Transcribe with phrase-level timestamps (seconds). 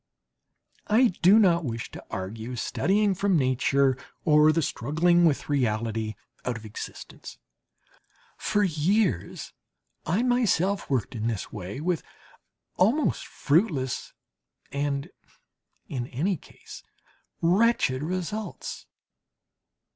[0.87, 6.57] I do not wish to argue studying from Nature or the struggling with reality, out
[6.57, 7.37] of existence;
[8.35, 9.53] for years
[10.07, 12.01] I myself worked in this way with
[12.77, 14.11] almost fruitless
[14.71, 15.11] and,
[15.87, 16.81] in any case,
[17.43, 18.87] wretched results.